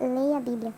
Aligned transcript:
leia 0.00 0.36
a 0.36 0.40
Bíblia, 0.40 0.72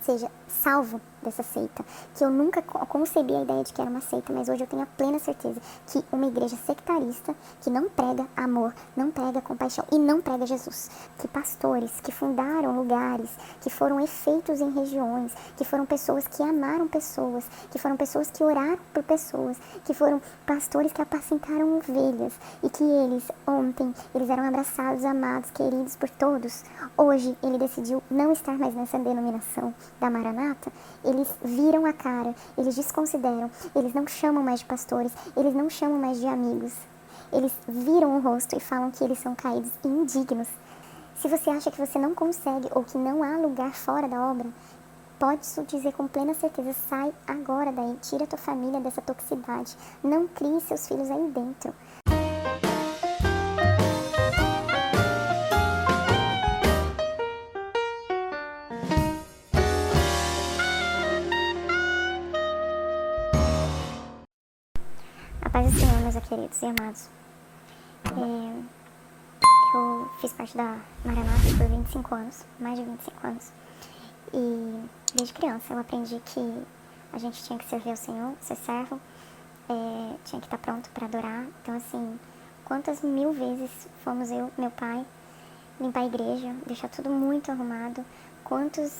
seja 0.00 0.30
salvo 0.48 1.00
dessa 1.22 1.42
seita, 1.42 1.84
que 2.14 2.24
eu 2.24 2.30
nunca 2.30 2.62
concebi 2.62 3.34
a 3.34 3.42
ideia 3.42 3.62
de 3.62 3.72
que 3.72 3.80
era 3.80 3.90
uma 3.90 4.00
seita, 4.00 4.32
mas 4.32 4.48
hoje 4.48 4.62
eu 4.62 4.66
tenho 4.66 4.82
a 4.82 4.86
plena 4.86 5.18
certeza 5.18 5.60
que 5.86 6.04
uma 6.12 6.26
igreja 6.26 6.56
sectarista, 6.56 7.34
que 7.60 7.70
não 7.70 7.88
prega 7.88 8.26
amor, 8.36 8.74
não 8.96 9.10
prega 9.10 9.40
compaixão 9.40 9.84
e 9.92 9.98
não 9.98 10.20
prega 10.20 10.46
Jesus, 10.46 10.90
que 11.18 11.28
pastores 11.28 12.00
que 12.00 12.12
fundaram 12.12 12.76
lugares, 12.76 13.30
que 13.60 13.70
foram 13.70 14.00
efeitos 14.00 14.60
em 14.60 14.70
regiões, 14.70 15.32
que 15.56 15.64
foram 15.64 15.86
pessoas 15.86 16.26
que 16.26 16.42
amaram 16.42 16.88
pessoas, 16.88 17.44
que 17.70 17.78
foram 17.78 17.96
pessoas 17.96 18.30
que 18.30 18.42
oraram 18.42 18.78
por 18.92 19.02
pessoas, 19.02 19.56
que 19.84 19.94
foram 19.94 20.20
pastores 20.46 20.92
que 20.92 21.02
apacentaram 21.02 21.76
ovelhas 21.76 22.32
e 22.62 22.70
que 22.70 22.82
eles 22.82 23.30
ontem 23.46 23.94
eles 24.14 24.28
eram 24.28 24.44
abraçados, 24.44 25.04
amados, 25.04 25.50
queridos 25.50 25.96
por 25.96 26.08
todos. 26.10 26.64
Hoje 26.96 27.36
ele 27.42 27.58
decidiu 27.58 28.02
não 28.10 28.32
estar 28.32 28.56
mais 28.58 28.74
nessa 28.74 28.98
denominação 28.98 29.74
da 30.00 30.10
Maranata 30.10 30.72
eles 31.10 31.28
viram 31.42 31.84
a 31.86 31.92
cara, 31.92 32.34
eles 32.56 32.74
desconsideram, 32.74 33.50
eles 33.74 33.92
não 33.92 34.06
chamam 34.06 34.42
mais 34.42 34.60
de 34.60 34.66
pastores, 34.66 35.12
eles 35.36 35.54
não 35.54 35.68
chamam 35.68 35.98
mais 35.98 36.20
de 36.20 36.26
amigos. 36.26 36.72
Eles 37.32 37.52
viram 37.68 38.16
o 38.16 38.20
rosto 38.20 38.56
e 38.56 38.60
falam 38.60 38.90
que 38.90 39.04
eles 39.04 39.18
são 39.18 39.34
caídos 39.34 39.70
e 39.84 39.88
indignos. 39.88 40.48
Se 41.20 41.28
você 41.28 41.50
acha 41.50 41.70
que 41.70 41.78
você 41.78 41.98
não 41.98 42.14
consegue 42.14 42.68
ou 42.72 42.82
que 42.82 42.96
não 42.96 43.22
há 43.22 43.36
lugar 43.36 43.74
fora 43.74 44.08
da 44.08 44.30
obra, 44.30 44.48
pode 45.18 45.42
dizer 45.66 45.92
com 45.92 46.08
plena 46.08 46.32
certeza, 46.32 46.72
sai 46.88 47.12
agora 47.26 47.70
daí, 47.70 47.94
tira 48.00 48.26
tua 48.26 48.38
família 48.38 48.80
dessa 48.80 49.02
toxicidade, 49.02 49.76
não 50.02 50.26
crie 50.26 50.60
seus 50.62 50.88
filhos 50.88 51.10
aí 51.10 51.30
dentro. 51.30 51.74
Queridos 66.30 66.62
e 66.62 66.66
amados. 66.66 67.08
É, 68.06 68.62
eu 69.74 70.10
fiz 70.20 70.32
parte 70.32 70.56
da 70.56 70.78
Maranata 71.04 71.42
por 71.58 71.66
25 71.66 72.14
anos, 72.14 72.44
mais 72.60 72.78
de 72.78 72.84
25 72.84 73.26
anos. 73.26 73.52
E 74.32 74.84
desde 75.12 75.34
criança 75.34 75.74
eu 75.74 75.80
aprendi 75.80 76.20
que 76.24 76.62
a 77.12 77.18
gente 77.18 77.42
tinha 77.42 77.58
que 77.58 77.68
servir 77.68 77.90
ao 77.90 77.96
Senhor, 77.96 78.32
ser 78.40 78.54
servo, 78.54 79.00
é, 79.68 80.16
tinha 80.24 80.40
que 80.40 80.46
estar 80.46 80.58
pronto 80.58 80.88
para 80.90 81.06
adorar. 81.06 81.46
Então, 81.62 81.76
assim, 81.76 82.20
quantas 82.64 83.02
mil 83.02 83.32
vezes 83.32 83.88
fomos 84.04 84.30
eu, 84.30 84.52
meu 84.56 84.70
pai, 84.70 85.04
limpar 85.80 86.02
a 86.02 86.06
igreja, 86.06 86.54
deixar 86.64 86.88
tudo 86.90 87.10
muito 87.10 87.50
arrumado, 87.50 88.04
quantos, 88.44 88.96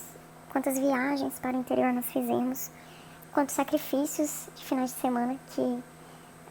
quantas 0.51 0.77
viagens 0.77 1.39
para 1.39 1.57
o 1.57 1.61
interior 1.61 1.93
nós 1.93 2.07
fizemos, 2.07 2.73
quantos 3.33 3.55
sacrifícios 3.55 4.49
de 4.57 4.65
finais 4.65 4.93
de 4.93 5.01
semana 5.01 5.37
que 5.55 5.81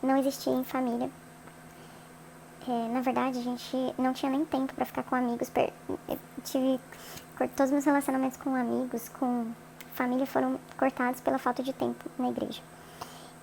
não 0.02 0.18
existia 0.18 0.54
em 0.54 0.64
família. 0.64 1.10
É, 2.68 2.88
na 2.90 3.02
verdade, 3.02 3.40
a 3.40 3.42
gente 3.42 3.76
não 3.98 4.14
tinha 4.14 4.32
nem 4.32 4.46
tempo 4.46 4.74
para 4.74 4.86
ficar 4.86 5.04
com 5.04 5.16
amigos. 5.16 5.52
Eu 6.08 6.20
tive 6.44 6.80
todos 7.56 7.66
os 7.66 7.72
meus 7.72 7.86
relacionamentos 7.86 8.38
com 8.38 8.54
amigos, 8.54 9.10
com 9.10 9.52
família 9.94 10.26
foram 10.26 10.60
cortados 10.78 11.20
pela 11.22 11.38
falta 11.38 11.64
de 11.64 11.74
tempo 11.74 12.10
na 12.18 12.30
igreja. 12.30 12.62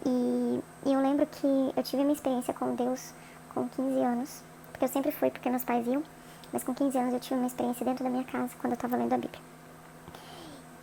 E, 0.04 0.60
e 0.84 0.92
eu 0.92 1.00
lembro 1.00 1.26
que 1.26 1.72
eu 1.76 1.82
tive 1.82 2.02
minha 2.02 2.14
experiência 2.14 2.54
com 2.54 2.74
Deus 2.74 3.12
com 3.52 3.68
15 3.68 4.00
anos, 4.00 4.42
porque 4.70 4.84
eu 4.84 4.88
sempre 4.88 5.10
fui 5.10 5.30
porque 5.30 5.50
meus 5.50 5.64
pais 5.64 5.86
iam, 5.86 6.02
mas 6.52 6.62
com 6.62 6.74
15 6.74 6.96
anos 6.96 7.14
eu 7.14 7.20
tive 7.20 7.34
uma 7.36 7.46
experiência 7.46 7.84
dentro 7.84 8.04
da 8.04 8.10
minha 8.10 8.24
casa 8.24 8.54
quando 8.60 8.72
eu 8.72 8.76
estava 8.76 8.96
lendo 8.96 9.12
a 9.12 9.18
Bíblia. 9.18 9.42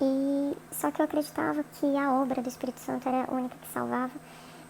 E 0.02 0.58
só 0.72 0.92
que 0.92 1.02
eu 1.02 1.06
acreditava 1.06 1.64
que 1.64 1.98
a 1.98 2.12
obra 2.14 2.42
do 2.42 2.50
Espírito 2.50 2.80
Santo 2.80 3.08
era 3.08 3.26
a 3.26 3.34
única 3.34 3.56
que 3.56 3.68
salvava 3.72 4.12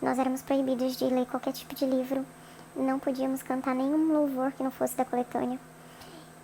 nós 0.04 0.20
éramos 0.20 0.42
proibidos 0.42 0.98
de 0.98 1.06
ler 1.06 1.26
qualquer 1.26 1.54
tipo 1.54 1.73
de 1.73 1.86
livro, 1.86 2.26
não 2.76 3.00
podíamos 3.00 3.42
cantar 3.42 3.73
nenhum 3.73 4.11
louvor 4.11 4.52
que 4.52 4.61
não 4.61 4.70
fosse 4.70 4.98
da 4.98 5.05
coletânea. 5.05 5.58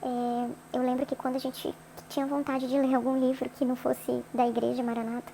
É, 0.01 0.78
eu 0.78 0.81
lembro 0.81 1.06
que 1.06 1.13
quando 1.13 1.35
a 1.35 1.39
gente 1.39 1.75
tinha 2.07 2.25
vontade 2.25 2.69
de 2.69 2.79
ler 2.79 2.95
algum 2.95 3.19
livro 3.19 3.50
que 3.50 3.66
não 3.66 3.75
fosse 3.75 4.23
da 4.33 4.47
igreja 4.47 4.81
Maranata, 4.81 5.29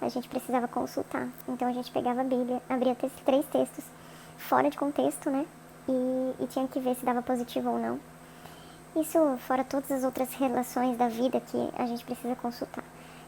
a 0.00 0.08
gente 0.08 0.26
precisava 0.26 0.66
consultar. 0.66 1.28
Então 1.46 1.68
a 1.68 1.72
gente 1.72 1.90
pegava 1.90 2.22
a 2.22 2.24
Bíblia, 2.24 2.62
abria 2.66 2.96
três 3.26 3.44
textos 3.44 3.84
fora 4.38 4.70
de 4.70 4.78
contexto, 4.78 5.28
né? 5.28 5.44
E, 5.86 6.44
e 6.44 6.46
tinha 6.46 6.66
que 6.66 6.80
ver 6.80 6.94
se 6.94 7.04
dava 7.04 7.20
positivo 7.20 7.68
ou 7.68 7.78
não. 7.78 8.00
Isso 8.96 9.18
fora 9.46 9.62
todas 9.62 9.90
as 9.90 10.02
outras 10.02 10.32
relações 10.32 10.96
da 10.96 11.08
vida 11.08 11.40
que 11.40 11.70
a 11.76 11.84
gente 11.84 12.06
precisa 12.06 12.34
consultar. 12.36 12.84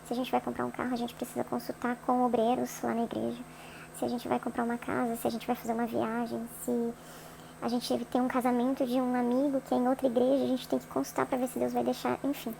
Se 0.07 0.15
a 0.15 0.17
gente 0.17 0.33
vai 0.33 0.41
comprar 0.41 0.65
um 0.65 0.71
carro, 0.71 0.95
a 0.95 0.97
gente 0.97 1.15
precisa 1.15 1.45
consultar 1.45 1.97
com 2.07 2.25
obreiros 2.25 2.81
lá 2.83 2.95
na 2.95 3.05
igreja 3.05 3.43
se 3.99 4.05
a 4.05 4.09
gente 4.09 4.29
vai 4.29 4.39
comprar 4.39 4.63
uma 4.63 4.79
casa, 4.79 5.17
se 5.17 5.27
a 5.27 5.31
gente 5.31 5.47
vai 5.47 5.57
fazer 5.57 5.73
uma 5.73 5.87
viagem, 5.87 6.41
se 6.65 6.95
a 7.61 7.69
gente 7.69 8.05
tem 8.05 8.21
um 8.21 8.29
casamento 8.29 8.87
de 8.87 9.01
um 9.01 9.15
amigo 9.15 9.61
que 9.63 9.75
é 9.75 9.77
em 9.77 9.89
outra 9.89 10.07
igreja, 10.07 10.45
a 10.45 10.47
gente 10.47 10.69
tem 10.69 10.79
que 10.79 10.87
consultar 10.87 11.27
para 11.27 11.37
ver 11.37 11.49
se 11.49 11.59
Deus 11.59 11.73
vai 11.73 11.83
deixar, 11.83 12.19
enfim. 12.23 12.55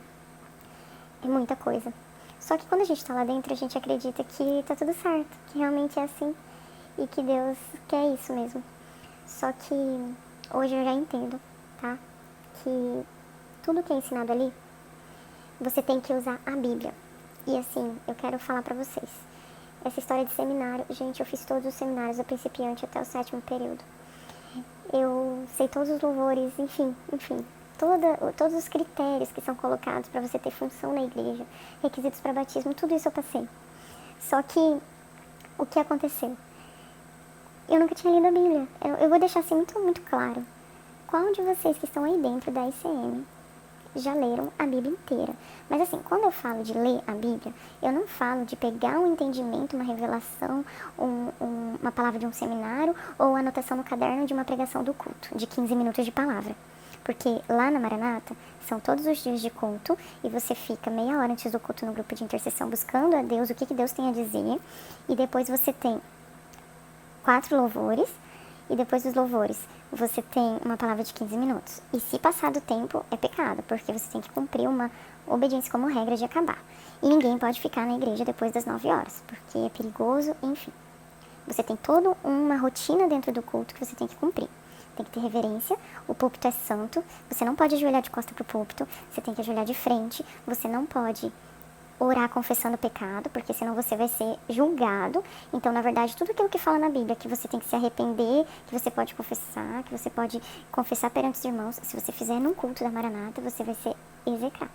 É 1.23 1.29
muita 1.29 1.55
coisa. 1.55 1.93
Só 2.41 2.57
que 2.57 2.67
quando 2.67 2.81
a 2.81 2.85
gente 2.85 2.99
está 2.99 3.15
lá 3.15 3.25
dentro, 3.25 3.53
a 3.53 3.57
gente 3.57 3.79
acredita 3.79 4.25
que 4.25 4.65
tá 4.67 4.75
tudo 4.75 4.93
certo, 4.95 5.37
que 5.49 5.59
realmente 5.59 5.99
é 5.99 6.05
assim 6.05 6.35
e 6.99 7.07
que 7.07 7.23
Deus 7.23 7.57
quer 7.87 8.13
isso 8.13 8.33
mesmo. 8.33 8.63
Só 9.27 9.53
que 9.53 9.75
hoje 10.53 10.75
eu 10.75 10.85
já 10.85 10.93
entendo, 10.93 11.41
tá? 11.81 11.97
Que 12.63 13.05
tudo 13.63 13.83
que 13.83 13.93
é 13.93 13.97
ensinado 13.97 14.33
ali, 14.33 14.53
você 15.61 15.83
tem 15.83 16.01
que 16.01 16.13
usar 16.13 16.41
a 16.45 16.51
Bíblia. 16.53 16.93
E 17.47 17.57
assim, 17.57 17.97
eu 18.09 18.15
quero 18.15 18.39
falar 18.39 18.63
para 18.63 18.75
vocês 18.75 19.28
essa 19.85 20.01
história 20.01 20.25
de 20.25 20.33
seminário, 20.33 20.85
gente, 20.91 21.21
eu 21.21 21.27
fiz 21.27 21.45
todos 21.45 21.67
os 21.67 21.75
seminários 21.75 22.17
do 22.17 22.25
principiante 22.25 22.85
até 22.85 23.01
o 23.01 23.05
sétimo 23.05 23.41
período. 23.43 23.83
Eu 24.93 25.45
sei 25.57 25.69
todos 25.69 25.89
os 25.91 26.01
louvores, 26.01 26.53
enfim, 26.59 26.95
enfim, 27.13 27.45
toda, 27.79 28.17
todos 28.37 28.55
os 28.55 28.69
critérios 28.69 29.31
que 29.31 29.41
são 29.41 29.55
colocados 29.55 30.09
para 30.09 30.21
você 30.21 30.39
ter 30.39 30.51
função 30.51 30.93
na 30.93 31.03
igreja, 31.03 31.45
requisitos 31.83 32.21
para 32.21 32.33
batismo, 32.33 32.75
tudo 32.75 32.95
isso 32.95 33.09
eu 33.09 33.13
passei. 33.13 33.49
Só 34.21 34.43
que 34.43 34.59
o 35.59 35.67
que 35.67 35.79
aconteceu? 35.79 36.37
Eu 37.69 37.79
nunca 37.79 37.95
tinha 37.95 38.15
lido 38.15 38.27
a 38.27 38.31
Bíblia. 38.31 38.69
Eu, 38.83 38.95
eu 38.95 39.09
vou 39.09 39.19
deixar 39.19 39.41
assim 39.41 39.55
muito, 39.55 39.79
muito 39.79 40.01
claro. 40.03 40.45
Qual 41.07 41.33
de 41.33 41.43
vocês 41.43 41.77
que 41.77 41.85
estão 41.85 42.05
aí 42.05 42.17
dentro 42.19 42.51
da 42.51 42.67
ICM 42.67 43.25
já 43.99 44.15
leram 44.15 44.51
a 44.59 44.65
Bíblia 44.65 44.93
inteira. 44.93 45.33
Mas 45.69 45.83
assim, 45.83 45.99
quando 46.05 46.25
eu 46.25 46.31
falo 46.31 46.63
de 46.63 46.73
ler 46.73 47.01
a 47.07 47.13
Bíblia, 47.13 47.53
eu 47.83 47.93
não 47.93 48.07
falo 48.07 48.45
de 48.45 48.57
pegar 48.57 48.99
um 48.99 49.13
entendimento, 49.13 49.77
uma 49.77 49.85
revelação, 49.85 50.65
um, 50.99 51.29
um, 51.41 51.77
uma 51.81 51.93
palavra 51.93 52.19
de 52.19 52.27
um 52.27 52.33
seminário 52.33 52.95
ou 53.19 53.37
anotação 53.37 53.77
no 53.77 53.85
caderno 53.85 54.27
de 54.27 54.33
uma 54.33 54.45
pregação 54.45 54.83
do 54.83 54.95
culto, 54.95 55.37
de 55.37 55.47
15 55.47 55.75
minutos 55.75 56.05
de 56.05 56.11
palavra. 56.11 56.55
Porque 57.05 57.41
lá 57.49 57.71
na 57.71 57.81
Maranata 57.81 58.37
são 58.67 58.79
todos 58.79 59.07
os 59.07 59.23
dias 59.23 59.41
de 59.41 59.49
culto 59.49 59.97
e 60.23 60.29
você 60.29 60.55
fica 60.55 60.91
meia 60.91 61.19
hora 61.19 61.33
antes 61.33 61.51
do 61.51 61.59
culto 61.59 61.87
no 61.87 61.93
grupo 61.93 62.15
de 62.15 62.23
intercessão 62.23 62.69
buscando 62.69 63.17
a 63.17 63.23
Deus, 63.23 63.49
o 63.49 63.55
que, 63.55 63.65
que 63.65 63.75
Deus 63.75 63.93
tem 63.93 64.09
a 64.09 64.13
dizer. 64.13 64.61
E 65.09 65.17
depois 65.17 65.49
você 65.49 65.73
tem 65.73 66.01
quatro 67.23 67.57
louvores 67.57 68.09
e 68.71 68.77
depois 68.77 69.03
dos 69.03 69.15
louvores 69.15 69.59
você 69.91 70.21
tem 70.21 70.59
uma 70.65 70.77
palavra 70.77 71.03
de 71.03 71.13
15 71.15 71.37
minutos. 71.37 71.81
E 71.93 72.01
se 72.01 72.19
passar 72.19 72.51
do 72.51 72.61
tempo, 72.61 73.05
é 73.11 73.17
pecado, 73.17 73.63
porque 73.67 73.93
você 73.93 74.11
tem 74.13 74.21
que 74.21 74.31
cumprir 74.31 74.69
uma 74.69 74.91
obediência 75.27 75.71
como 75.71 75.87
regra 75.87 76.17
de 76.17 76.25
acabar. 76.25 76.59
E 77.03 77.09
ninguém 77.09 77.39
pode 77.39 77.61
ficar 77.61 77.87
na 77.87 77.97
igreja 77.97 78.25
depois 78.25 78.53
das 78.53 78.67
9 78.67 78.89
horas, 78.89 79.23
porque 79.27 79.59
é 79.59 79.69
perigoso, 79.69 80.35
enfim. 80.43 80.73
Você 81.47 81.63
tem 81.63 81.77
toda 81.77 82.15
uma 82.23 82.57
rotina 82.57 83.09
dentro 83.09 83.33
do 83.33 83.43
culto 83.43 83.75
que 83.75 83.85
você 83.85 83.97
tem 83.97 84.07
que 84.07 84.17
cumprir. 84.17 84.49
Tem 84.97 85.07
que 85.07 85.13
ter 85.13 85.21
reverência, 85.21 85.77
o 86.09 86.15
púlpito 86.15 86.49
é 86.49 86.51
santo, 86.51 87.05
você 87.31 87.45
não 87.45 87.55
pode 87.55 87.75
ajoelhar 87.77 88.03
de 88.03 88.11
costa 88.11 88.35
para 88.35 88.43
o 88.43 88.45
púlpito, 88.45 88.87
você 89.11 89.21
tem 89.21 89.33
que 89.33 89.41
ajoelhar 89.41 89.65
de 89.65 89.73
frente, 89.73 90.25
você 90.45 90.67
não 90.67 90.85
pode 90.85 91.33
orar 91.99 92.29
confessando 92.29 92.77
o 92.77 92.79
pecado, 92.79 93.29
porque 93.31 93.53
senão 93.53 93.75
você 93.75 93.97
vai 93.97 94.09
ser 94.09 94.37
julgado. 94.49 95.23
Então, 95.53 95.73
na 95.73 95.81
verdade, 95.81 96.17
tudo 96.17 96.31
aquilo 96.31 96.49
que 96.49 96.59
fala 96.59 96.79
na 96.79 96.89
Bíblia, 96.89 97.17
que 97.17 97.29
você 97.29 97.49
tem 97.49 97.61
que 97.61 97.69
se 97.69 97.75
arrepender, 97.75 98.47
que 98.67 98.79
você 98.79 98.91
pode 98.91 99.15
confessar, 99.15 99.83
que 99.85 99.97
você 99.97 100.09
pode 100.09 100.41
confessar 100.71 101.11
perante 101.11 101.39
os 101.39 101.45
irmãos, 101.45 101.81
se 101.83 101.99
você 101.99 102.13
fizer 102.13 102.39
num 102.39 102.55
culto 102.55 102.85
da 102.85 102.91
Maranata, 102.91 103.41
você 103.41 103.65
vai 103.65 103.75
ser 103.75 103.95
execrado. 104.27 104.71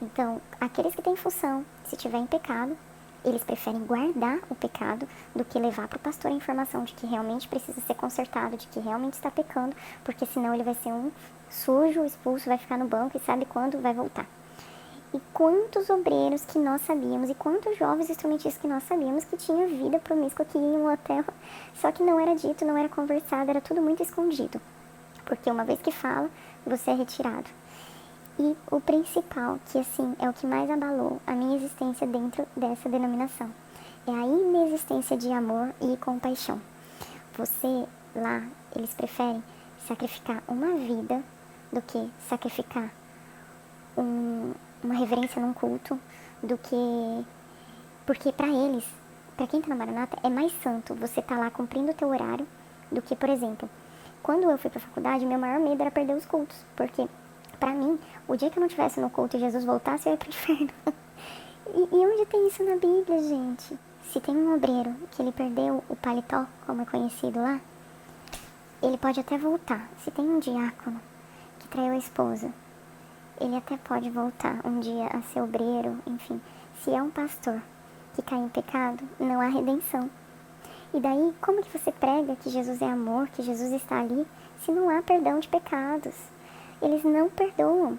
Então, 0.00 0.40
aqueles 0.60 0.94
que 0.94 1.02
têm 1.02 1.14
função, 1.14 1.64
se 1.86 1.96
tiver 1.96 2.18
em 2.18 2.26
pecado, 2.26 2.76
eles 3.24 3.44
preferem 3.44 3.84
guardar 3.84 4.38
o 4.50 4.54
pecado 4.54 5.08
do 5.34 5.44
que 5.44 5.58
levar 5.58 5.86
para 5.86 5.96
o 5.96 6.00
pastor 6.00 6.30
a 6.30 6.34
informação 6.34 6.82
de 6.82 6.92
que 6.92 7.06
realmente 7.06 7.46
precisa 7.46 7.80
ser 7.80 7.94
consertado, 7.94 8.56
de 8.56 8.66
que 8.66 8.80
realmente 8.80 9.14
está 9.14 9.30
pecando, 9.30 9.76
porque 10.02 10.26
senão 10.26 10.52
ele 10.52 10.64
vai 10.64 10.74
ser 10.74 10.92
um 10.92 11.12
sujo, 11.48 12.04
expulso, 12.04 12.48
vai 12.48 12.58
ficar 12.58 12.76
no 12.76 12.88
banco 12.88 13.16
e 13.16 13.20
sabe 13.20 13.44
quando 13.44 13.80
vai 13.80 13.94
voltar. 13.94 14.26
E 15.14 15.20
quantos 15.32 15.90
obreiros 15.90 16.44
que 16.44 16.58
nós 16.58 16.80
sabíamos 16.82 17.28
e 17.28 17.34
quantos 17.34 17.76
jovens 17.76 18.08
instrumentistas 18.08 18.60
que 18.60 18.66
nós 18.66 18.82
sabíamos 18.84 19.24
que 19.24 19.36
tinha 19.36 19.66
vida 19.66 19.98
promíscua 19.98 20.44
aqui 20.44 20.56
em 20.56 20.76
um 20.76 20.90
hotel, 20.90 21.24
só 21.74 21.92
que 21.92 22.02
não 22.02 22.18
era 22.18 22.34
dito, 22.34 22.64
não 22.64 22.76
era 22.76 22.88
conversado, 22.88 23.50
era 23.50 23.60
tudo 23.60 23.82
muito 23.82 24.02
escondido. 24.02 24.60
Porque 25.26 25.50
uma 25.50 25.64
vez 25.64 25.80
que 25.82 25.92
fala, 25.92 26.30
você 26.66 26.90
é 26.90 26.94
retirado. 26.94 27.50
E 28.38 28.56
o 28.70 28.80
principal, 28.80 29.58
que 29.66 29.78
assim 29.78 30.16
é 30.18 30.28
o 30.28 30.32
que 30.32 30.46
mais 30.46 30.70
abalou 30.70 31.20
a 31.26 31.32
minha 31.32 31.56
existência 31.56 32.06
dentro 32.06 32.46
dessa 32.56 32.88
denominação, 32.88 33.50
é 34.06 34.10
a 34.10 34.26
inexistência 34.26 35.16
de 35.16 35.30
amor 35.30 35.74
e 35.80 35.96
compaixão. 35.98 36.60
Você 37.36 37.86
lá, 38.16 38.42
eles 38.74 38.94
preferem 38.94 39.42
sacrificar 39.86 40.42
uma 40.48 40.74
vida 40.74 41.22
do 41.72 41.82
que 41.82 42.10
sacrificar 42.28 42.90
um, 43.96 44.52
uma 44.82 44.94
reverência 44.94 45.40
num 45.40 45.52
culto, 45.52 45.98
do 46.42 46.58
que. 46.58 47.26
Porque 48.04 48.32
para 48.32 48.48
eles, 48.48 48.84
para 49.36 49.46
quem 49.46 49.60
tá 49.60 49.68
na 49.68 49.76
Maranata, 49.76 50.18
é 50.22 50.28
mais 50.28 50.52
santo 50.62 50.94
você 50.94 51.22
tá 51.22 51.38
lá 51.38 51.50
cumprindo 51.50 51.92
o 51.92 51.94
teu 51.94 52.08
horário 52.08 52.46
do 52.90 53.00
que, 53.00 53.14
por 53.14 53.28
exemplo, 53.28 53.68
quando 54.22 54.50
eu 54.50 54.58
fui 54.58 54.70
pra 54.70 54.80
faculdade, 54.80 55.26
meu 55.26 55.38
maior 55.38 55.60
medo 55.60 55.80
era 55.80 55.90
perder 55.90 56.16
os 56.16 56.26
cultos. 56.26 56.56
Porque, 56.76 57.08
para 57.58 57.70
mim, 57.70 57.98
o 58.28 58.36
dia 58.36 58.50
que 58.50 58.58
eu 58.58 58.60
não 58.60 58.66
estivesse 58.66 59.00
no 59.00 59.10
culto 59.10 59.36
e 59.36 59.40
Jesus 59.40 59.64
voltasse, 59.64 60.08
eu 60.08 60.12
ia 60.12 60.18
pro 60.18 60.28
inferno. 60.30 60.70
e, 61.74 61.88
e 61.92 62.06
onde 62.06 62.26
tem 62.26 62.46
isso 62.46 62.62
na 62.64 62.76
Bíblia, 62.76 63.22
gente? 63.22 63.78
Se 64.12 64.20
tem 64.20 64.36
um 64.36 64.54
obreiro 64.54 64.94
que 65.10 65.22
ele 65.22 65.32
perdeu 65.32 65.82
o 65.88 65.96
paletó, 65.96 66.46
como 66.66 66.82
é 66.82 66.84
conhecido 66.84 67.40
lá, 67.40 67.60
ele 68.82 68.98
pode 68.98 69.20
até 69.20 69.38
voltar. 69.38 69.88
Se 70.04 70.10
tem 70.10 70.24
um 70.24 70.38
diácono 70.38 71.00
que 71.58 71.68
traiu 71.68 71.92
a 71.92 71.96
esposa, 71.96 72.52
ele 73.42 73.56
até 73.56 73.76
pode 73.76 74.08
voltar 74.08 74.64
um 74.64 74.78
dia 74.78 75.08
a 75.08 75.20
ser 75.22 75.40
obreiro, 75.40 75.98
enfim. 76.06 76.40
Se 76.80 76.90
é 76.90 77.02
um 77.02 77.10
pastor 77.10 77.60
que 78.14 78.22
cai 78.22 78.38
em 78.38 78.48
pecado, 78.48 79.02
não 79.18 79.40
há 79.40 79.48
redenção. 79.48 80.08
E 80.94 81.00
daí, 81.00 81.34
como 81.40 81.62
que 81.62 81.76
você 81.76 81.90
prega 81.90 82.36
que 82.36 82.50
Jesus 82.50 82.80
é 82.80 82.86
amor, 82.86 83.28
que 83.28 83.42
Jesus 83.42 83.72
está 83.72 83.98
ali, 84.00 84.26
se 84.60 84.70
não 84.70 84.88
há 84.88 85.02
perdão 85.02 85.40
de 85.40 85.48
pecados? 85.48 86.14
Eles 86.80 87.02
não 87.02 87.28
perdoam. 87.28 87.98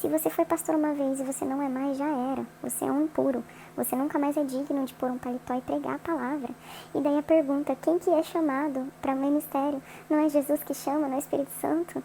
Se 0.00 0.08
você 0.08 0.28
foi 0.28 0.44
pastor 0.44 0.74
uma 0.74 0.92
vez 0.92 1.18
e 1.18 1.24
você 1.24 1.44
não 1.44 1.62
é 1.62 1.68
mais, 1.68 1.96
já 1.96 2.06
era. 2.06 2.46
Você 2.62 2.84
é 2.84 2.92
um 2.92 3.04
impuro. 3.04 3.42
Você 3.76 3.96
nunca 3.96 4.18
mais 4.18 4.36
é 4.36 4.44
digno 4.44 4.84
de 4.84 4.94
pôr 4.94 5.10
um 5.10 5.18
paletó 5.18 5.54
e 5.54 5.60
pregar 5.60 5.96
a 5.96 5.98
palavra. 5.98 6.50
E 6.94 7.00
daí 7.00 7.18
a 7.18 7.22
pergunta, 7.22 7.76
quem 7.80 7.98
que 7.98 8.10
é 8.10 8.22
chamado 8.22 8.86
para 9.00 9.14
o 9.14 9.18
ministério? 9.18 9.82
Não 10.08 10.18
é 10.18 10.28
Jesus 10.28 10.62
que 10.62 10.74
chama, 10.74 11.08
não 11.08 11.14
é 11.14 11.16
o 11.16 11.18
Espírito 11.18 11.50
Santo? 11.60 12.02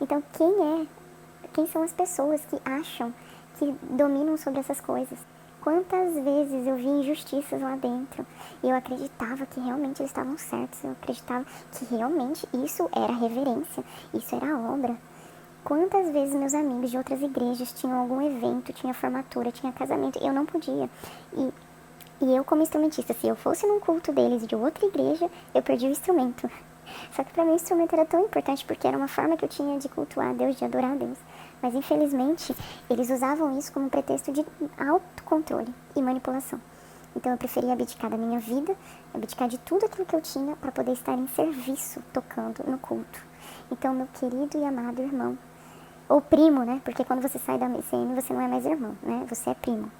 Então 0.00 0.22
quem 0.32 0.82
é? 0.82 0.86
Quem 1.52 1.66
são 1.66 1.82
as 1.82 1.92
pessoas 1.92 2.44
que 2.44 2.60
acham 2.64 3.12
que 3.58 3.74
dominam 3.82 4.36
sobre 4.36 4.60
essas 4.60 4.80
coisas? 4.80 5.18
Quantas 5.66 6.14
vezes 6.14 6.64
eu 6.64 6.76
vi 6.76 6.86
injustiças 6.86 7.60
lá 7.60 7.74
dentro 7.74 8.24
e 8.62 8.68
eu 8.68 8.76
acreditava 8.76 9.44
que 9.46 9.58
realmente 9.58 10.00
eles 10.00 10.10
estavam 10.10 10.38
certos, 10.38 10.84
eu 10.84 10.92
acreditava 10.92 11.44
que 11.72 11.84
realmente 11.86 12.48
isso 12.64 12.88
era 12.94 13.12
reverência, 13.12 13.82
isso 14.14 14.36
era 14.36 14.56
obra. 14.56 14.96
Quantas 15.64 16.12
vezes 16.12 16.36
meus 16.36 16.54
amigos 16.54 16.92
de 16.92 16.96
outras 16.96 17.20
igrejas 17.20 17.72
tinham 17.72 17.98
algum 17.98 18.22
evento, 18.22 18.72
tinha 18.72 18.94
formatura, 18.94 19.50
tinha 19.50 19.72
casamento, 19.72 20.20
eu 20.22 20.32
não 20.32 20.46
podia. 20.46 20.88
E, 21.36 21.52
e 22.20 22.36
eu 22.36 22.44
como 22.44 22.62
instrumentista, 22.62 23.12
se 23.12 23.26
eu 23.26 23.34
fosse 23.34 23.66
num 23.66 23.80
culto 23.80 24.12
deles 24.12 24.46
de 24.46 24.54
outra 24.54 24.86
igreja, 24.86 25.28
eu 25.52 25.60
perdi 25.62 25.86
o 25.86 25.90
instrumento. 25.90 26.48
Só 27.12 27.24
que 27.24 27.32
para 27.32 27.44
mim 27.44 27.52
o 27.52 27.54
instrumento 27.56 27.92
era 27.94 28.04
tão 28.04 28.20
importante 28.24 28.64
porque 28.64 28.86
era 28.86 28.96
uma 28.96 29.08
forma 29.08 29.36
que 29.36 29.44
eu 29.44 29.48
tinha 29.48 29.78
de 29.78 29.88
cultuar 29.88 30.30
a 30.30 30.32
Deus, 30.32 30.56
de 30.56 30.64
adorar 30.64 30.92
a 30.92 30.96
Deus. 30.96 31.18
Mas 31.62 31.74
infelizmente, 31.74 32.54
eles 32.88 33.10
usavam 33.10 33.58
isso 33.58 33.72
como 33.72 33.90
pretexto 33.90 34.32
de 34.32 34.44
autocontrole 34.78 35.72
e 35.94 36.02
manipulação. 36.02 36.60
Então 37.14 37.32
eu 37.32 37.38
preferia 37.38 37.72
abdicar 37.72 38.10
da 38.10 38.16
minha 38.18 38.38
vida, 38.38 38.76
abdicar 39.14 39.48
de 39.48 39.56
tudo 39.58 39.86
aquilo 39.86 40.04
que 40.04 40.14
eu 40.14 40.20
tinha 40.20 40.54
para 40.56 40.70
poder 40.70 40.92
estar 40.92 41.14
em 41.14 41.26
serviço, 41.28 42.02
tocando 42.12 42.62
no 42.66 42.78
culto. 42.78 43.24
Então, 43.70 43.94
meu 43.94 44.06
querido 44.12 44.58
e 44.58 44.64
amado 44.64 45.00
irmão, 45.00 45.38
ou 46.08 46.20
primo, 46.20 46.62
né? 46.62 46.80
Porque 46.84 47.04
quando 47.04 47.22
você 47.22 47.38
sai 47.38 47.58
da 47.58 47.68
MCM, 47.68 48.14
você 48.14 48.32
não 48.32 48.40
é 48.42 48.48
mais 48.48 48.66
irmão, 48.66 48.96
né? 49.02 49.24
Você 49.28 49.50
é 49.50 49.54
primo. 49.54 49.90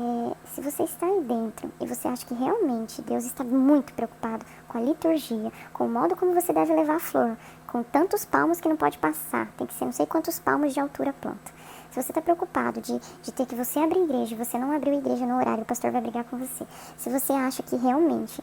É, 0.00 0.34
se 0.54 0.62
você 0.62 0.84
está 0.84 1.04
aí 1.04 1.20
dentro 1.20 1.70
e 1.78 1.86
você 1.86 2.08
acha 2.08 2.24
que 2.24 2.32
realmente 2.32 3.02
Deus 3.02 3.26
está 3.26 3.44
muito 3.44 3.92
preocupado 3.92 4.46
com 4.66 4.78
a 4.78 4.80
liturgia, 4.80 5.52
com 5.74 5.84
o 5.84 5.90
modo 5.90 6.16
como 6.16 6.32
você 6.32 6.54
deve 6.54 6.74
levar 6.74 6.96
a 6.96 7.00
flor, 7.00 7.36
com 7.66 7.82
tantos 7.82 8.24
palmos 8.24 8.62
que 8.62 8.68
não 8.68 8.78
pode 8.78 8.96
passar, 8.96 9.48
tem 9.58 9.66
que 9.66 9.74
ser 9.74 9.84
não 9.84 9.92
sei 9.92 10.06
quantos 10.06 10.38
palmos 10.38 10.72
de 10.72 10.80
altura 10.80 11.10
a 11.10 11.12
planta. 11.12 11.52
Se 11.90 12.02
você 12.02 12.12
está 12.12 12.22
preocupado 12.22 12.80
de, 12.80 12.98
de 12.98 13.30
ter 13.30 13.44
que 13.44 13.54
você 13.54 13.78
abrir 13.78 14.02
igreja 14.04 14.34
você 14.36 14.58
não 14.58 14.72
abriu 14.72 14.94
a 14.94 14.96
igreja 14.96 15.26
no 15.26 15.36
horário, 15.36 15.64
o 15.64 15.66
pastor 15.66 15.90
vai 15.90 16.00
brigar 16.00 16.24
com 16.24 16.38
você. 16.38 16.66
Se 16.96 17.10
você 17.10 17.34
acha 17.34 17.62
que 17.62 17.76
realmente 17.76 18.42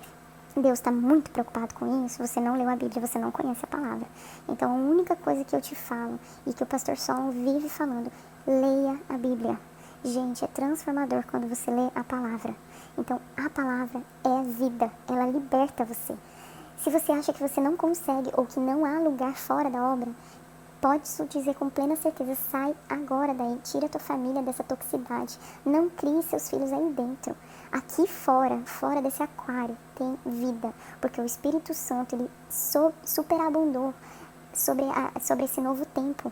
Deus 0.55 0.77
está 0.77 0.91
muito 0.91 1.31
preocupado 1.31 1.73
com 1.73 2.05
isso, 2.05 2.19
você 2.19 2.39
não 2.39 2.55
leu 2.55 2.69
a 2.69 2.75
Bíblia, 2.75 3.01
você 3.07 3.17
não 3.17 3.31
conhece 3.31 3.65
a 3.65 3.67
palavra. 3.67 4.05
Então, 4.47 4.71
a 4.71 4.75
única 4.75 5.15
coisa 5.15 5.43
que 5.43 5.55
eu 5.55 5.61
te 5.61 5.73
falo 5.73 6.19
e 6.45 6.53
que 6.53 6.61
o 6.61 6.67
pastor 6.67 6.97
Sol 6.97 7.31
vive 7.31 7.67
falando, 7.67 8.11
leia 8.45 8.99
a 9.09 9.17
Bíblia. 9.17 9.57
Gente, 10.03 10.45
é 10.45 10.47
transformador 10.47 11.23
quando 11.29 11.47
você 11.47 11.71
lê 11.71 11.89
a 11.95 12.03
palavra. 12.03 12.55
Então, 12.97 13.19
a 13.35 13.49
palavra 13.49 14.01
é 14.23 14.43
vida, 14.43 14.91
ela 15.07 15.25
liberta 15.25 15.83
você. 15.83 16.15
Se 16.77 16.89
você 16.91 17.11
acha 17.11 17.33
que 17.33 17.41
você 17.41 17.59
não 17.59 17.75
consegue 17.75 18.29
ou 18.33 18.45
que 18.45 18.59
não 18.59 18.85
há 18.85 18.99
lugar 18.99 19.35
fora 19.35 19.69
da 19.69 19.83
obra, 19.83 20.11
pode 20.79 21.03
dizer 21.29 21.55
com 21.55 21.69
plena 21.69 21.95
certeza, 21.95 22.35
sai 22.35 22.75
agora 22.87 23.33
daí, 23.33 23.57
tira 23.63 23.89
tua 23.89 23.99
família 23.99 24.43
dessa 24.43 24.63
toxicidade. 24.63 25.37
Não 25.65 25.89
crie 25.89 26.21
seus 26.21 26.49
filhos 26.49 26.71
aí 26.71 26.93
dentro. 26.93 27.35
Aqui 27.71 28.07
fora, 28.07 28.61
fora 28.65 29.01
desse 29.01 29.23
aquário, 29.23 29.75
tem 29.95 30.17
vida, 30.25 30.71
porque 31.01 31.19
o 31.19 31.25
Espírito 31.25 31.73
Santo 31.73 32.15
ele 32.15 32.29
superabundou 33.03 33.93
sobre, 34.53 34.85
a, 34.85 35.19
sobre 35.19 35.45
esse 35.45 35.59
novo 35.59 35.85
tempo. 35.87 36.31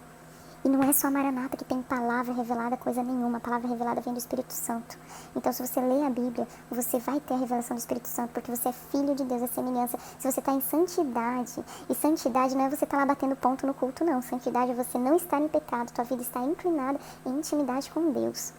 E 0.66 0.68
não 0.68 0.82
é 0.82 0.92
só 0.94 1.10
a 1.10 1.12
Maranata 1.12 1.56
que 1.56 1.64
tem 1.64 1.80
palavra 1.84 2.34
revelada, 2.34 2.76
coisa 2.76 3.04
nenhuma. 3.04 3.38
A 3.38 3.40
palavra 3.40 3.68
revelada 3.68 4.02
vem 4.02 4.12
do 4.12 4.18
Espírito 4.18 4.52
Santo. 4.52 4.98
Então, 5.36 5.54
se 5.54 5.66
você 5.66 5.80
lê 5.80 6.04
a 6.04 6.10
Bíblia, 6.10 6.48
você 6.72 6.98
vai 6.98 7.20
ter 7.20 7.36
a 7.36 7.38
revelação 7.38 7.78
do 7.78 7.80
Espírito 7.80 8.08
Santo, 8.08 8.32
porque 8.32 8.50
você 8.50 8.70
é 8.70 8.72
filho 8.72 9.14
de 9.14 9.24
Deus, 9.26 9.44
é 9.44 9.48
semelhança. 9.48 9.96
Se 10.18 10.32
você 10.32 10.40
está 10.40 10.54
em 10.54 10.62
santidade, 10.62 11.64
e 11.88 11.94
santidade 11.94 12.56
não 12.56 12.66
é 12.66 12.70
você 12.70 12.84
estar 12.84 12.98
tá 12.98 12.98
lá 12.98 13.06
batendo 13.06 13.36
ponto 13.36 13.68
no 13.68 13.76
culto, 13.76 14.04
não. 14.04 14.24
Santidade 14.24 14.72
é 14.72 14.74
você 14.74 14.98
não 14.98 15.16
estar 15.16 15.40
em 15.40 15.48
pecado, 15.48 15.92
tua 15.92 16.04
vida 16.04 16.24
está 16.24 16.42
inclinada 16.42 17.00
em 17.28 17.38
intimidade 17.38 17.92
com 17.92 18.12
Deus. 18.12 18.52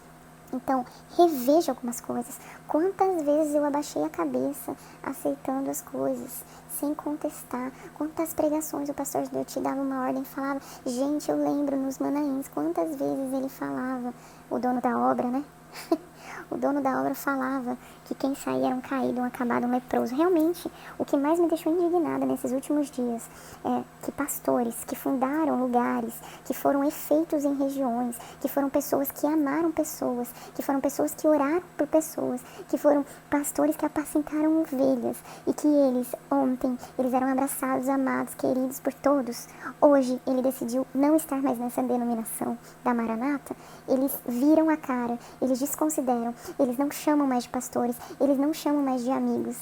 Então, 0.53 0.85
reveja 1.17 1.71
algumas 1.71 1.99
coisas. 1.99 2.39
Quantas 2.67 3.21
vezes 3.23 3.53
eu 3.53 3.65
abaixei 3.65 4.03
a 4.03 4.09
cabeça 4.09 4.75
aceitando 5.03 5.69
as 5.69 5.81
coisas, 5.81 6.43
sem 6.69 6.93
contestar? 6.93 7.71
Quantas 7.95 8.33
pregações 8.33 8.89
o 8.89 8.93
pastor 8.93 9.27
Deus 9.27 9.45
te 9.51 9.59
dava 9.59 9.81
uma 9.81 10.05
ordem 10.05 10.21
e 10.21 10.25
falava? 10.25 10.61
Gente, 10.85 11.29
eu 11.29 11.37
lembro 11.37 11.75
nos 11.75 11.99
Manaíns, 11.99 12.47
quantas 12.47 12.95
vezes 12.95 13.33
ele 13.33 13.49
falava, 13.49 14.13
o 14.49 14.57
dono 14.57 14.81
da 14.81 14.97
obra, 14.97 15.27
né? 15.27 15.43
o 16.49 16.57
dono 16.57 16.81
da 16.81 16.99
obra 17.01 17.13
falava 17.13 17.77
que 18.05 18.15
quem 18.15 18.33
saía 18.35 18.67
era 18.67 18.75
um 18.75 18.81
caído, 18.81 19.21
um 19.21 19.25
acabado, 19.25 19.67
um 19.67 19.71
leproso. 19.71 20.15
Realmente, 20.15 20.71
o 20.97 21.05
que 21.05 21.17
mais 21.17 21.39
me 21.39 21.47
deixou 21.47 21.73
indignada 21.73 22.25
nesses 22.25 22.51
últimos 22.51 22.89
dias 22.89 23.29
é 23.65 23.83
que 24.03 24.11
pastores 24.11 24.75
que 24.85 24.95
fundaram 24.95 25.59
lugares, 25.59 26.13
que 26.45 26.53
foram 26.53 26.83
efeitos 26.83 27.43
em 27.43 27.53
regiões, 27.55 28.17
que 28.39 28.47
foram 28.47 28.69
pessoas 28.69 29.11
que 29.11 29.25
amaram 29.25 29.71
pessoas, 29.71 30.29
que 30.55 30.61
foram 30.61 30.79
pessoas 30.79 31.13
que 31.13 31.27
oraram 31.27 31.61
por 31.77 31.87
pessoas, 31.87 32.41
que 32.69 32.77
foram 32.77 33.05
pastores 33.29 33.75
que 33.75 33.85
apacentaram 33.85 34.61
ovelhas 34.61 35.17
e 35.45 35.53
que 35.53 35.67
eles, 35.67 36.13
ontem, 36.31 36.77
eles 36.97 37.13
eram 37.13 37.29
abraçados, 37.29 37.89
amados, 37.89 38.33
queridos 38.35 38.79
por 38.79 38.93
todos. 38.93 39.47
Hoje, 39.81 40.19
ele 40.25 40.41
decidiu 40.41 40.87
não 40.93 41.15
estar 41.15 41.41
mais 41.41 41.57
nessa 41.59 41.83
denominação 41.83 42.57
da 42.83 42.93
Maranata. 42.93 43.55
Eles 43.87 44.17
viram 44.27 44.69
a 44.69 44.77
cara, 44.77 45.17
eles 45.41 45.59
desconsideram, 46.07 46.33
eles 46.59 46.77
não 46.77 46.89
chamam 46.89 47.27
mais 47.27 47.43
de 47.43 47.49
pastores, 47.49 47.95
eles 48.19 48.37
não 48.37 48.53
chamam 48.53 48.81
mais 48.81 49.03
de 49.03 49.11
amigos. 49.11 49.57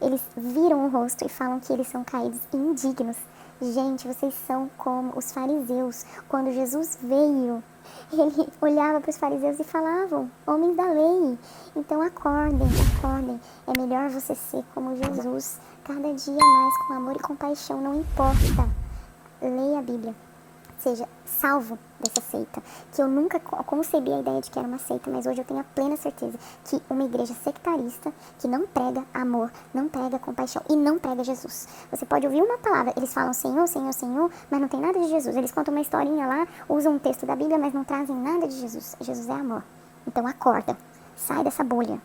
Eles 0.00 0.20
viram 0.36 0.86
o 0.86 0.88
rosto 0.88 1.24
e 1.24 1.28
falam 1.28 1.60
que 1.60 1.72
eles 1.72 1.86
são 1.86 2.02
caídos 2.02 2.40
e 2.52 2.56
indignos. 2.56 3.16
Gente, 3.60 4.08
vocês 4.08 4.34
são 4.46 4.68
como 4.76 5.16
os 5.16 5.30
fariseus. 5.30 6.04
Quando 6.28 6.50
Jesus 6.50 6.98
veio, 7.00 7.62
ele 8.12 8.48
olhava 8.60 9.00
para 9.00 9.10
os 9.10 9.16
fariseus 9.16 9.60
e 9.60 9.64
falavam: 9.64 10.28
Homens 10.46 10.76
da 10.76 10.86
lei, 10.86 11.38
então 11.76 12.02
acordem, 12.02 12.66
acordem. 12.98 13.40
É 13.66 13.78
melhor 13.78 14.08
você 14.08 14.34
ser 14.34 14.64
como 14.74 14.96
Jesus, 14.96 15.60
cada 15.84 16.12
dia 16.12 16.34
mais 16.34 16.76
com 16.86 16.94
amor 16.94 17.14
e 17.14 17.20
compaixão, 17.20 17.80
não 17.80 18.00
importa. 18.00 18.68
Leia 19.40 19.78
a 19.78 19.82
Bíblia 19.82 20.14
seja 20.82 21.08
salvo 21.24 21.78
dessa 22.00 22.20
seita. 22.20 22.62
Que 22.92 23.00
eu 23.00 23.08
nunca 23.08 23.38
concebi 23.40 24.12
a 24.12 24.20
ideia 24.20 24.40
de 24.40 24.50
que 24.50 24.58
era 24.58 24.66
uma 24.66 24.78
seita, 24.78 25.10
mas 25.10 25.26
hoje 25.26 25.40
eu 25.40 25.44
tenho 25.44 25.60
a 25.60 25.64
plena 25.64 25.96
certeza 25.96 26.38
que 26.64 26.82
uma 26.90 27.04
igreja 27.04 27.34
sectarista 27.34 28.12
que 28.38 28.48
não 28.48 28.66
prega 28.66 29.04
amor, 29.14 29.50
não 29.72 29.88
prega 29.88 30.18
compaixão 30.18 30.62
e 30.68 30.76
não 30.76 30.98
prega 30.98 31.22
Jesus. 31.22 31.68
Você 31.90 32.04
pode 32.04 32.26
ouvir 32.26 32.42
uma 32.42 32.58
palavra, 32.58 32.92
eles 32.96 33.14
falam 33.14 33.32
Senhor, 33.32 33.66
Senhor, 33.68 33.92
Senhor, 33.92 34.30
mas 34.50 34.60
não 34.60 34.68
tem 34.68 34.80
nada 34.80 34.98
de 34.98 35.08
Jesus. 35.08 35.36
Eles 35.36 35.52
contam 35.52 35.72
uma 35.72 35.80
historinha 35.80 36.26
lá, 36.26 36.46
usam 36.68 36.94
um 36.94 36.98
texto 36.98 37.24
da 37.24 37.36
Bíblia, 37.36 37.58
mas 37.58 37.72
não 37.72 37.84
trazem 37.84 38.16
nada 38.16 38.48
de 38.48 38.54
Jesus. 38.58 38.96
Jesus 39.00 39.28
é 39.28 39.32
amor. 39.32 39.62
Então 40.06 40.26
acorda, 40.26 40.76
sai 41.14 41.44
dessa 41.44 41.62
bolha. 41.62 42.00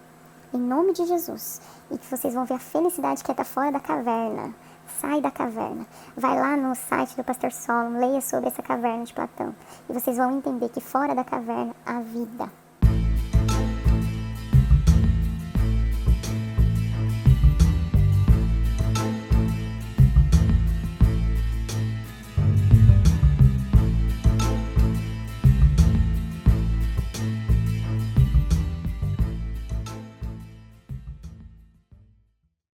Em 0.53 0.59
nome 0.59 0.93
de 0.93 1.05
Jesus. 1.05 1.59
E 1.91 1.97
que 1.97 2.05
vocês 2.05 2.33
vão 2.33 2.45
ver 2.45 2.53
a 2.53 2.59
felicidade 2.59 3.23
que 3.23 3.31
é 3.31 3.33
estar 3.33 3.43
fora 3.43 3.71
da 3.71 3.79
caverna 3.79 4.53
sai 5.01 5.21
da 5.21 5.31
caverna. 5.31 5.85
Vai 6.15 6.39
lá 6.39 6.57
no 6.57 6.75
site 6.75 7.15
do 7.15 7.23
Pastor 7.23 7.51
Solon, 7.51 7.99
leia 7.99 8.21
sobre 8.21 8.47
essa 8.47 8.61
caverna 8.61 9.03
de 9.03 9.13
Platão. 9.13 9.55
E 9.89 9.93
vocês 9.93 10.17
vão 10.17 10.37
entender 10.37 10.69
que 10.69 10.81
fora 10.81 11.13
da 11.13 11.23
caverna 11.23 11.75
há 11.85 11.99
vida. 11.99 12.66